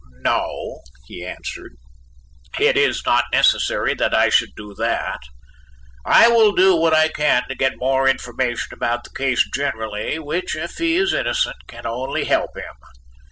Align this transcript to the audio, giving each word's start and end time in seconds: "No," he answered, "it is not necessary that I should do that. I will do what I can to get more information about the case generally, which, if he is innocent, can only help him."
"No," 0.23 0.79
he 1.05 1.23
answered, 1.23 1.75
"it 2.59 2.75
is 2.75 3.03
not 3.05 3.25
necessary 3.31 3.93
that 3.93 4.15
I 4.15 4.29
should 4.29 4.49
do 4.55 4.73
that. 4.79 5.19
I 6.03 6.27
will 6.27 6.53
do 6.53 6.75
what 6.75 6.91
I 6.91 7.07
can 7.07 7.47
to 7.49 7.53
get 7.53 7.77
more 7.77 8.09
information 8.09 8.69
about 8.71 9.03
the 9.03 9.11
case 9.15 9.47
generally, 9.53 10.17
which, 10.17 10.55
if 10.55 10.79
he 10.79 10.95
is 10.95 11.13
innocent, 11.13 11.67
can 11.67 11.85
only 11.85 12.23
help 12.25 12.57
him." 12.57 12.73